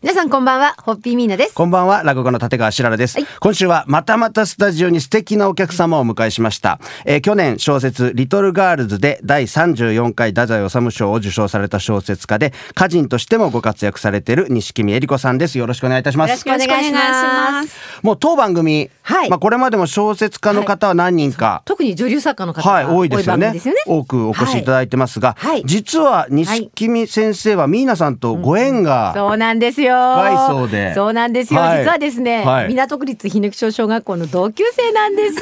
[0.00, 1.54] 皆さんこんばんは、ホッピーミーナです。
[1.54, 6.78] こんばんは、落語家の立川しららです、今週はまたまたスタジオに素敵なお客様をお迎えしました。
[7.04, 15.58] えー去年小説リトルガールズで第34回太宰治賞を受賞された小説家で、歌人としてもご活躍されている錦見恵理子さんです。
[15.58, 16.68] よろしくお願いいたしますよろしく。
[16.68, 17.76] お願いします。
[18.04, 23.60] もう当番組、はいまあこれまでも小説家の方は何人か、特に女流作家の方はい、が多いですよねね。
[23.84, 29.87] 多くお越しいただいてますが、はい実は錦見先生はミーナさんとご縁が、そうなんですよ。
[29.90, 31.60] 深いそうでそうなんですよ。
[31.60, 35.36] はい実はですね、はい港区立日野木町小学校の同級生なんです。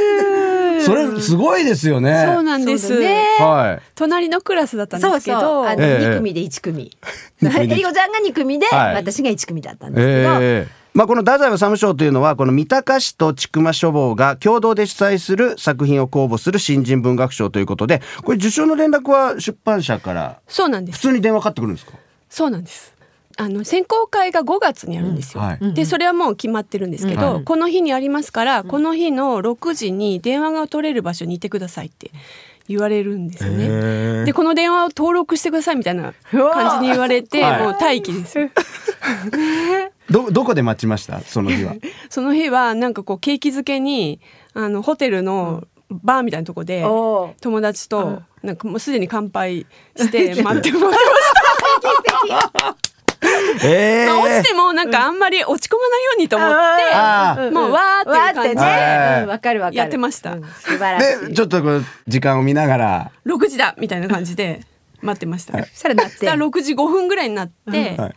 [0.87, 2.24] それすごいですよね。
[2.27, 2.98] そうなんです。
[2.98, 3.82] ねはい。
[3.95, 5.20] 隣のクラスだったんでそうそう。
[5.20, 6.90] すけど、あの、ええ二組で一組。
[7.40, 10.30] 二組でえりこちゃんが二組で、はい私が一組だったんですけど。
[10.40, 21.01] ええまあ、この太宰治賞というのはこの三鷹市と千曲書房が共同で主催する作品を公募する新人文学賞ということでこれ受賞の連絡は出版社から普そうなんです。
[21.01, 21.92] 通に電話かかってくるんですか？
[22.30, 22.95] そうなんです。
[23.38, 25.42] あの選考会が5月にあるんですよ。
[25.42, 25.74] うんはい。
[25.74, 32.10] でそれはもう決まってるんですけど、うんこの日にありますから、この日の6時に電話が取れる場所にいてくださいって
[32.66, 34.24] 言われるんですよね。
[34.24, 37.62] でこの電話を登録してくださいみたいな感じに言われて、はい。
[37.62, 38.48] もう待機ですよ。
[40.10, 41.20] どどこで待ちました？
[41.20, 41.74] その日は。
[42.09, 44.20] その日はなんかこう景気づけに
[44.54, 46.82] あのホテルのバーみたいなとこで
[47.40, 50.73] 友達となんかもうすでに乾杯して 待って。
[50.73, 50.98] もらって
[52.30, 52.85] え
[53.64, 59.23] えまあ、落ちてもなんかあんまり落ち込まないようにと思って、もうわーって感じではいね。
[59.23, 59.76] うんわかるわかる。
[59.76, 60.32] やってました。
[60.34, 60.42] うん。
[60.42, 63.10] 素晴らしちょっとこう時間を見ながら。
[63.26, 64.60] 6時だみたいな感じで
[65.00, 65.58] 待ってました。
[65.58, 66.12] そしたらなって。
[66.12, 66.36] そした。
[66.36, 68.14] ら6時5分ぐらいになって、はい。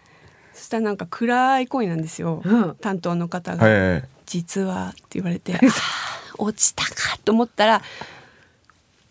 [0.54, 2.76] そしたらなんか暗い声なんですよ、うん。
[2.76, 5.60] 担当の方が、はい実はって言われて、
[6.38, 7.82] 落ちたかと思ったら。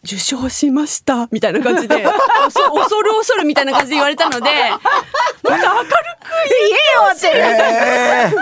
[0.05, 4.49] 受賞しましたみたいな感じでおそ恐る恐るみたいな感じで言われたので
[5.51, 5.89] なんか明る
[6.61, 8.37] 言えよって。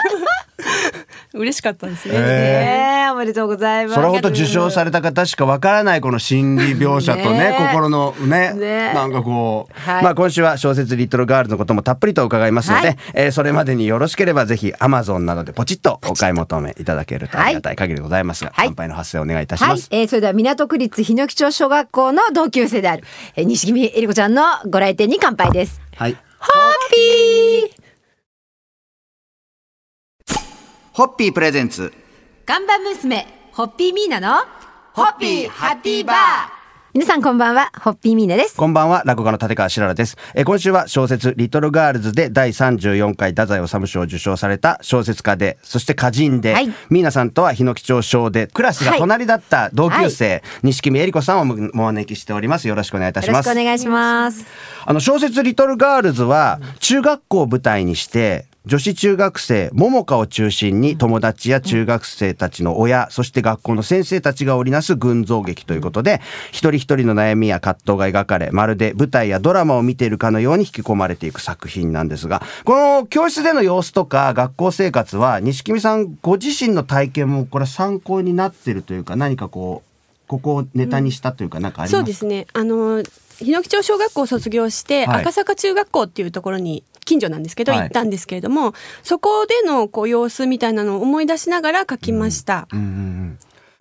[1.35, 2.15] 嬉しかったですね。
[2.17, 3.95] えねえおめでとうございます。
[3.95, 8.95] それほど受賞された方しかわからないこの心理描写とね心のねねえ。
[8.95, 10.03] なんかこう、はい。
[10.05, 12.97] まあ今週は小説「リトルガール」のこともたっぷりと伺いますので、はい。
[13.15, 18.69] えーそれまでによろしければぜひアマゾンなどでポチッとお買い求めいただけるとありがたい限りでございますが、はい。
[18.69, 19.71] 乾杯の発声をお願いいたしはい。
[19.73, 23.05] ます。、えーそれでは港区立日野木町小学校の同級生である、
[23.37, 25.81] えー、西木えり子ちゃんのご来店に乾杯です。
[25.97, 27.77] はい、ハッピー。
[30.93, 31.93] ホッピープレゼンツ。
[32.45, 34.45] 看板娘、ホッピーミーナの、
[34.93, 36.56] ホッピーハッピーバー
[36.97, 38.57] 皆さんこんばんは、ホッピーミーナです。
[38.57, 40.17] こんばんは、落語家の立川しららです。
[40.35, 52.67] えー今週は小説、リトルガールズで第34回太宰治賞を受賞された小説家で、そして歌人で、はいミーナさんとは日野木町小で、クラスが隣だった同級生、錦見恵理子さんをお招きしております。
[52.67, 53.51] よろしくお願いいたしよろます。
[53.51, 54.47] しくお願いします。
[54.87, 82.49] あの、小説、リトルガールズは、中学校を舞台にして、女子中学生、桃花を中心に友達や中学生たちの親、そして学校の先生たちが織りなす群像劇ということで、一人一人の悩みや葛藤が描かれ、まるで舞台やドラマを見ているかのように引き込まれていく作品なんですが、この教室での様子とか学校生活は、錦見さんご自身の体験もこれ参考になってるというか、何かこう、ここをネタにしたというか、なんかありますか、そうですね。
[82.53, 83.05] あの
[83.39, 85.21] 日町小学校を卒業して、はい。
[85.21, 92.69] 赤坂中学校っていうところに近所なんですけど、はい行ったんですけれども、そこでのこう様子みたいなのを思い出しながら書きました。
[92.73, 93.39] うんうんうん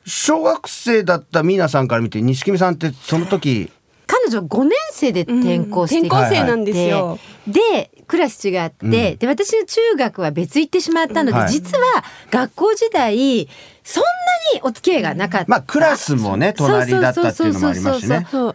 [0.08, 3.72] 小学生だったミーナさんから見て錦見さんってその時
[4.06, 7.18] 彼女5年生で転校して転校生なんですよ。
[7.47, 8.91] でクラス違って、うん。
[8.91, 11.49] で私の中学は別行ってしまったので、はい。
[11.49, 13.49] 実は学校時代
[13.83, 14.09] そんな
[14.55, 15.45] にお付き合いがなかった。
[15.47, 18.27] まあクラスもね隣だったっていうのもありますしね。
[18.31, 18.51] けれ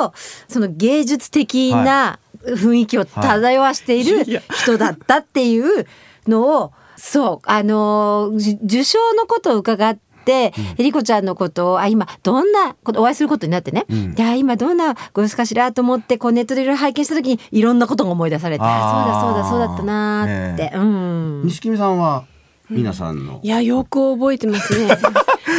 [0.00, 0.12] ど
[0.48, 5.86] その芸術的な雰囲気を漂わしている人だったっていう
[6.26, 10.11] のをそうあの受賞のことを伺って。
[10.30, 14.14] えりこちゃんのことをあ今どんなことお会いすることになってね、うん。
[14.14, 18.64] であ今どんなご様子かしらと思ってこうネットでいろいろ拝見した時にいろんなことが思い出されて。
[18.64, 20.76] あそうだそうだそうだったなーって、え。
[20.76, 21.42] うん。
[21.44, 22.24] 錦見さんは
[22.70, 23.40] ミーナさんの？
[23.42, 24.96] いやよく覚えてますね。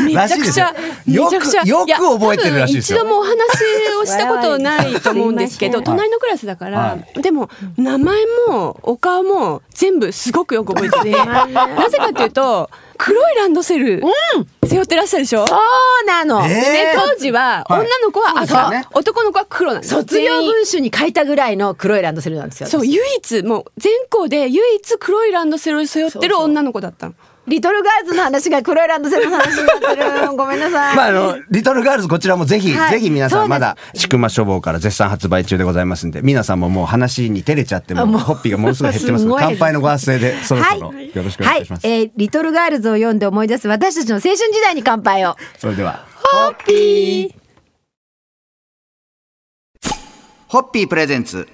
[0.05, 2.99] めちゃくちゃちゃくちゃよく覚えてるらしいですよ。
[2.99, 3.33] 一度もお話
[4.01, 8.17] をしたことないと思うんですけど隣のクラスだから、はでも名前
[8.47, 11.47] もお顔も全部すごくよく覚えててな
[11.89, 14.01] ぜかっていうと黒いランドセル
[14.65, 17.81] 背負ってらっしゃるでしょ、そうなの、えでね当時ははい。
[17.81, 18.85] 女の子はそうですよ赤、ね。
[18.93, 22.67] 男の子は黒なんです卒業文集に書いたぐらいの黒いランドセルなんですよ。
[22.67, 29.95] 私そう唯一もう全校で唯一黒いランドセルを背負ってる女の子だったのリトルガールズの話が黒いランドセルの話になって
[30.27, 30.37] る。
[30.37, 30.95] ごめんなさい。
[30.95, 41.87] まあ、あの、リトルガールズこちらもぜひ、はいぜひ皆さんまだ、ちくま書房から絶賛発売中でございますんで、皆さんももう話に照れちゃっても、うホッピーがものすごい減ってますすごいので、乾杯のご発声で、そろそろはいよろしくお願いいたします。
[41.87, 45.35] はい、えーリトルガールズを読んで思い出す私たちの青春時代に乾杯を。
[45.57, 47.43] それでは、ホッピー。
[50.47, 51.47] ホッピープレゼンツ、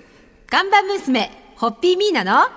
[0.47, 2.47] 看板娘、ホッピーミーナの、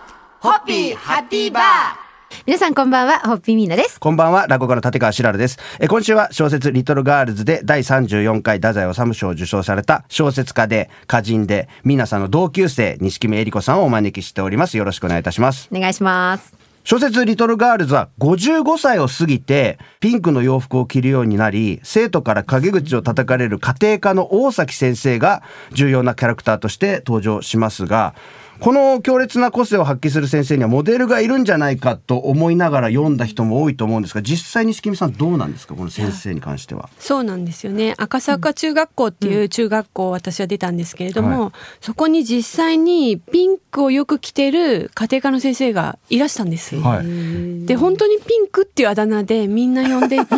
[0.40, 2.11] ホッピーハッピーバー
[2.46, 4.00] 皆さんこんばんは、ホッピーミーナです。
[4.00, 5.58] こんばんは、落語家の立川しららです。
[5.80, 14.76] え今週は小説リトルガールズで第34回太宰治賞を受賞された小説家で、歌人で、皆さんの同級生、西木目恵里子さんをお招きしております。
[14.76, 15.68] よろしくお願いいたします。
[15.72, 16.62] お願いします。
[16.84, 28.16] 小説リトルガールズは55歳を過ぎてピンクの洋服を着るようになり生徒から陰口を叩かれる家庭科の大崎先生が重要なキャラクターとして登場しますが
[28.62, 36.88] この強烈な個性を発揮する先生にはモデルがいるんじゃないかと思いながら読んだ人も多いと思うんですが実際にしきみさんどうなんですかこの先生に関しては。
[37.00, 46.76] そうなんですよね赤坂中学校っていう中学校を私は出たんですけれども、はそこに実際にピンクをよく着てる家庭科の先生がいらしたんです。
[46.76, 50.36] はいで本当にピンクっていうあだ名でみんな呼んでいて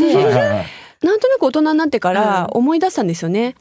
[1.02, 3.54] なんとなく大人になってから思い出したんですよね。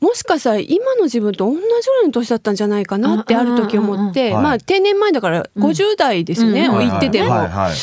[0.00, 6.78] もしかしたら今の自分と同じぐらいの年だったんじゃないかなってある時思って、まあ定年前だから50代ですよね、うん。
[6.78, 7.30] 言ってても。
[7.30, 7.74] はいはい。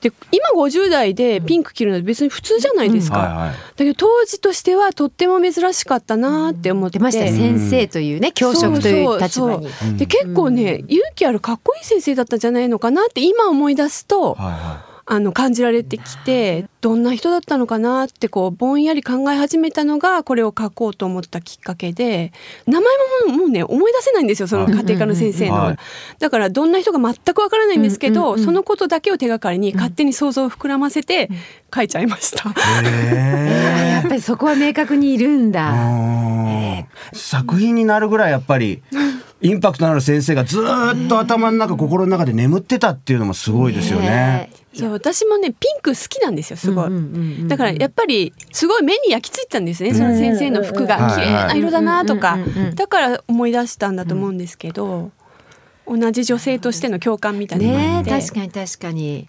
[0.00, 3.18] で今50代でピンク着るのって別に普通じゃないですか。
[3.18, 3.52] はいはい。
[3.52, 6.92] だけど当時としてはとっても珍しかったなって思って。
[6.92, 9.62] 出ましたよ先生というね、教職という立場に。
[9.62, 22.32] そうそうで結構ね勇気あるかっこいい先生だったんじゃないのかなって今思い出すと、はいはあの感じられてきてどんな人だったのかなってこうぼんやり考え始めたのがこれを書こうと思ったきっかけで
[22.66, 22.82] 名前
[23.26, 25.76] ももうもうね思い出せないんですよその家庭科の先生の、はい。
[26.18, 31.28] だからどんな人が全くわからないんですけど、そのことだけを手がかりに勝手に想像を膨らませて
[31.74, 32.48] 書いちゃいました。
[32.82, 35.72] やっぱりそこは明確にいるんだ。
[35.72, 36.34] う
[36.78, 36.86] ん。
[37.12, 38.82] 作品になるぐらいやっぱり
[39.42, 44.50] インパクトのある先生がずーっと頭の中心の中で眠ってたっていうのもすごいですよね。
[44.74, 46.90] そう私もねピンク好きなんですよすごい、
[47.46, 51.08] だからやっぱりすごい目に焼き付いたんですねその先生の服が。
[51.08, 52.38] うん綺麗な色だなとか
[52.74, 55.10] だから思い出したんだと思うんですけど
[55.86, 59.28] 同じ女性としての共感みたいなね確かに確かに。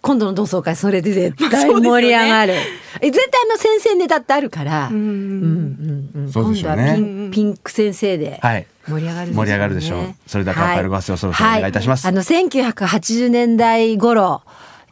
[0.00, 2.54] 今度の同窓会それで絶対 盛り上がる。
[3.00, 4.88] え絶対あの先生ネタってあるから。
[4.88, 8.66] うんうん今度はピンピンク先生ではい。
[8.86, 9.34] 盛り上がるでしょうね。
[9.34, 10.14] 盛り上がるでしょう。
[10.26, 12.04] それでは乾杯のご発声をそろそろお願いいたします。
[12.06, 14.42] はあの1980年代頃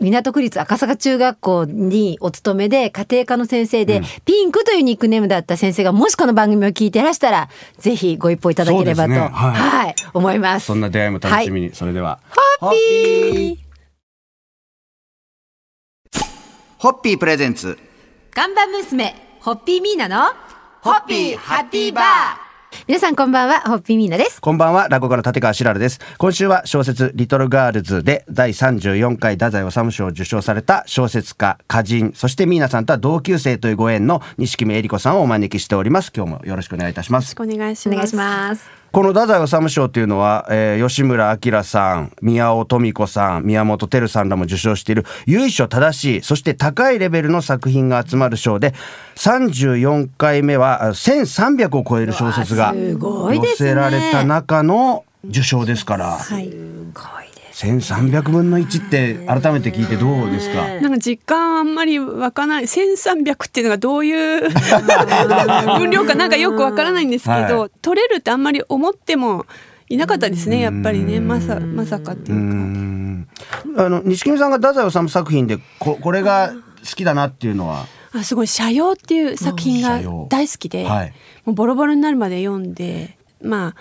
[0.01, 7.49] 港区立赤坂中学校にお勤めで家庭科の先生で、ピンクというニックネームだった先生がもしこの番組を聞いてらしたら
[7.79, 9.19] ぜひご一報いただければと、ね。
[9.19, 9.31] はい。
[9.31, 10.67] はい、思います。
[10.67, 12.19] そんな出会いも楽しみに、それでは。
[12.59, 13.59] ホッピー。
[16.79, 17.79] ホッピープレゼンツ。
[18.35, 20.33] 看板娘ホッピーミーナの
[20.83, 22.05] ホッピーハッピーバー
[22.89, 24.41] 皆さんこんばんはホッピーミーナです。
[24.41, 26.01] こんばんは、落語家の立川しららです。
[26.19, 36.11] 今週は小説リトルガールズで第34回太宰治賞を受賞された小説家、歌人、そしてミーナさんとは同級生というご縁の西木目恵里子さんをお招きしております。
[36.13, 37.37] 今日もよろしくお願いいたします。
[37.39, 38.82] お願いしますお願いします。
[38.93, 48.75] この太宰治賞というのは、えー吉村明さん、宮尾富子さん、宮本照さんらも受賞している由緒正しい、そして高いレベルの作品が集まる賞で、
[49.17, 56.55] 34回目はあ1300を超える小説がうわすごい載ですねせられた中の受賞ですから、はいす
[56.93, 57.32] ごい。
[57.53, 60.81] 1300分の1って改めて聞いてどうですか？
[60.81, 62.65] なんか実感あんまりわからない。
[62.65, 64.13] 1300っていうのがどうい
[64.47, 64.49] う
[65.79, 67.71] 分量かなんかよくわからないんですけど、はい。
[67.83, 69.47] 取れるってあんまり思っても
[69.89, 72.45] いなかったですねやっぱりねまさまさかっていううか。
[72.45, 73.29] ん。
[73.77, 81.13] あの西木さんが太宰治作品でここれが好きだなっていうのは、あすごい「斜陽」っていう作品が大好きで、はい。
[81.45, 83.81] もうボロボロになるまで読んでまあ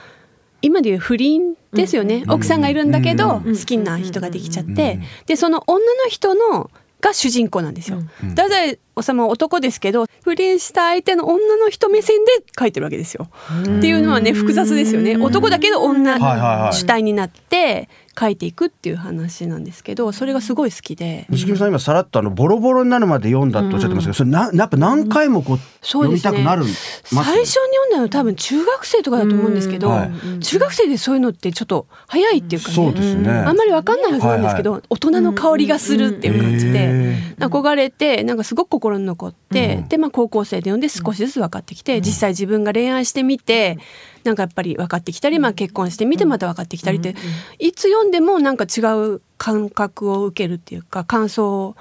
[0.62, 6.70] 今でいう不倫ですよね、奥さんがいるんだけど、好きな人ができちゃって、でその女の人の
[7.02, 8.02] が主人公なんですよ。
[8.30, 8.48] 太
[8.96, 13.30] 宰治は男ですけど不倫した相手の女の人目線で書いてるわけですよ。
[13.62, 15.18] っていうのはね複雑ですよね。
[15.18, 16.74] 男だけど女はいはいはい。
[16.74, 21.26] 主体になって書いていくっていう話なんですけどそれがすごい好きで。
[21.30, 27.16] 西木さん今さらっとあのボロボロになるまで読んだとおっしゃってますけど、それなやっぱ何回もこう、読みたくなるます？
[27.16, 29.96] 最初に読んだの多分中学生とかだと思うんですけど、うん。
[29.96, 30.40] はい。
[30.42, 33.30] 中学生でそういうのってちょっと早いっていうかね、そうですね。
[33.30, 39.88] あんまりわかんないはずなんですけど、はい大人の香りがするっていう感じで、へ憧れてなんかすごく心に残って、うん。
[39.88, 43.78] でまあ高校生で読んで少しずつ分かってきて、実際自分が恋愛してみて、
[44.26, 44.36] なん。
[44.36, 47.16] かやっぱり分かってきたり、まあ、結婚してみてまた分かってきたりって、
[47.60, 48.82] いつ読んでもなんか違
[49.16, 51.76] う感覚を受けるっていうか感想を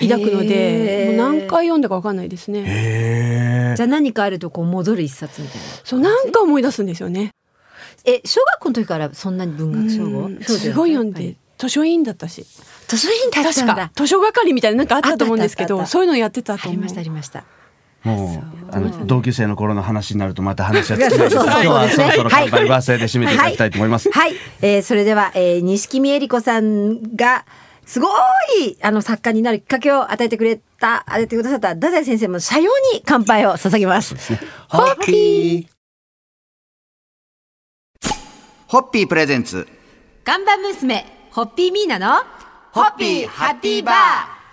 [0.00, 2.64] 抱くのでもう何回読んだか分かんないですね。
[2.66, 5.66] へじゃあ何かあるとこう戻る一冊みたいな。
[5.84, 7.30] そうなんか思い出すんですよね。
[8.04, 12.44] え小学校の時からそんなに文学賞をうんすごい読んで図書委員だったし。
[12.88, 13.72] 図書委員だった確か。
[13.74, 13.92] んだ。
[13.94, 16.72] 図書係みたいななんかあったと思うんですけどそういうのやってたと思う。
[16.72, 17.44] ありましたありました。
[18.02, 24.10] もうあの同級生の頃の話になるとまた話は尽きないですそうそうそう今日はそろそろはい乾杯バースデーで締めていただきたいと思います。
[24.10, 27.44] はい、えーそれでは、えー、西見恵理子さんが
[27.86, 28.08] すご
[28.58, 34.16] いあの作家になるきっかけを与えてくれた与えてくださった太宰先生も社用に乾杯を捧げます。
[34.68, 38.08] ホッピー。
[38.66, 39.68] ホッピープレゼンツ。
[40.24, 42.22] 看板娘ホッピーミーナの
[42.72, 43.94] ホッピーハッピーバー。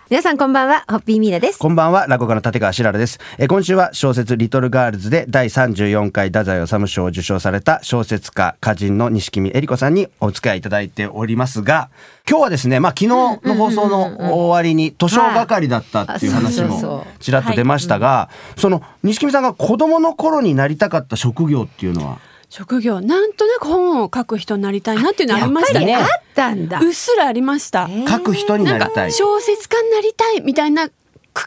[0.09, 1.59] 皆さんこんばんはホッピーミーナです。
[1.59, 3.19] こんばんは、落語家の立川しららです。
[3.37, 11.89] えー今週は小説リトルガールズで第34回太宰治賞を受賞された小説家、歌人の西見恵理子さんにお付き合いいただいておりますが、
[12.25, 25.91] 今日はですね、まあ昨日の放送の終わりに図書係だったっていう話もちらっと出ましたが、その西見さんが子供の頃になりたかった職業っていうのは、職業なんとなく本を書く人になりたいなっていうのありましたね。
[25.91, 26.79] やっぱりあったんだ。
[26.79, 28.09] うっすらありました、えー。
[28.09, 29.11] 書く人になりたい。
[29.11, 30.95] 小説家になりたいみたいなくっ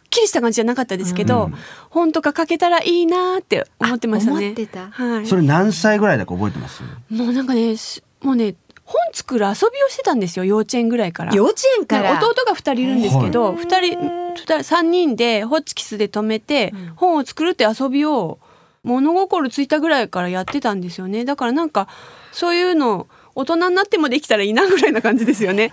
[0.08, 1.50] きりした感じじゃなかったですけど、
[1.90, 4.36] 本とか書けたらいいなって思ってましたね。
[4.36, 4.90] あ思ってた。
[4.90, 5.26] はい。
[5.26, 6.82] それ何歳ぐらいだか覚えてます？
[7.10, 8.54] もうなんかねしもうね
[8.84, 11.34] 本作る遊びをしてたんですよ幼稚園ぐらいから。
[11.34, 12.18] 幼稚園から。
[12.18, 18.38] 弟が2人いるんですけど、二人二人3人でホチキスで止めて本を作るって遊びを
[18.84, 21.88] 物心ついたぐらいからやってたんですよねだからなんか
[22.32, 25.72] そういうの大人になってもできたらいいなぐらいな感じですよね。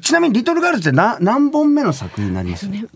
[0.00, 2.86] ちなみにリトルガールズって何何本目の作品になりますね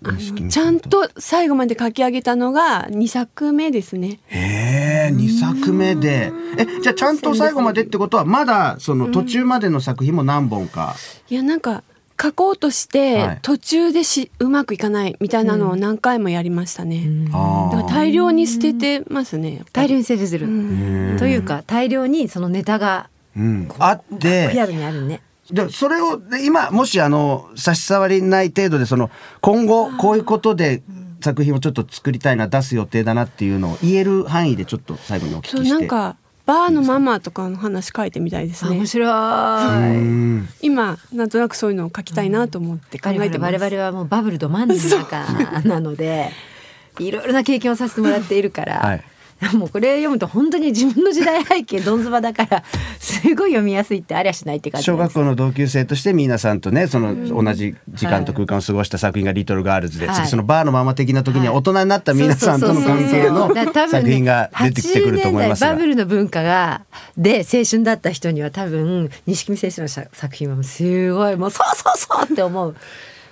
[0.49, 4.21] ちゃんさとと最後まで書き上げたのが2作目ですね。
[4.29, 6.33] へえ、二作目で。
[6.57, 10.95] え、じゃあちゃんと最後までってことは、まだその途中までの作品も何本か？
[11.29, 11.83] いやなんか
[12.21, 13.39] 書こうとして、はい。
[13.43, 17.09] 途中でしうまくいかないみたいなのを何回もやりましたね。
[17.33, 19.63] あだから大量に捨ててますね。
[19.73, 21.17] 大量にセーブする、うん。
[21.19, 24.51] というか大量にそのネタがうん、あって。
[24.53, 25.23] リアルにあるね。
[25.51, 29.11] でそれをで今もしあの差し障りない程度でその
[29.41, 30.83] 今後こういうことで
[31.23, 35.79] 作品をちょっと作りたいな出す予定だなっていうのを言える範囲でちょっと最後にお聞そうきして。
[35.79, 36.17] なんか
[36.49, 38.87] バーのママとかの話書いてみたいですねあ面。
[38.87, 39.97] 白い。
[39.97, 43.53] うん今なんとなくそういうのを書きたいなと思って考えてます。
[43.53, 45.27] 我々はもうバブルど真ん中
[45.65, 46.31] なので
[47.01, 49.05] いろいろな経験をさせてもらっているから、はい
[49.55, 52.65] もうこれ読むと本当に自分の時代背景どんずばだから
[52.99, 60.17] すごい読みやすいってありゃしないって感じ小学校の同級生として皆さんとねその同じ時間と空間を過ごした作品が「リトルガールズで」はい。
[60.17, 63.55] 次そのバーのママ的な時には大人になった皆さんとの関係の
[63.89, 66.83] 作品が出てきてくると思います80年代がバブルの文化が
[67.17, 72.75] で青春だった人には多分錦見先生の作品はすごいもうそうそうそうって思う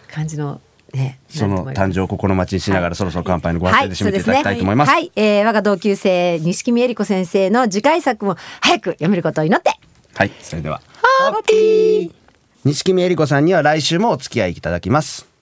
[0.09, 0.61] 感じの
[0.93, 4.91] ねその誕生を心待ちにしながら、そろそろ乾杯のごはい発声で締めていただきたいと思います。
[4.91, 9.71] はい、えー我が同級生錦見恵理子先生の次回作も早く読めることを祈って。
[10.15, 10.81] はい、それでは。
[11.31, 12.13] ホッピー。
[12.65, 15.36] 錦見恵理子さんには来週もお付き合いいただきます。